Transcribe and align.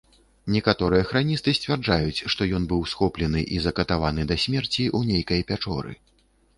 Некаторыя 0.53 1.03
храністы 1.09 1.53
сцвярджаюць, 1.57 2.23
што 2.35 2.49
ён 2.61 2.67
быў 2.73 2.81
схоплены 2.95 3.45
і 3.57 3.63
закатаваны 3.69 4.21
да 4.35 4.43
смерці 4.49 4.83
ў 4.97 5.15
нейкай 5.15 5.49
пячоры. 5.55 5.93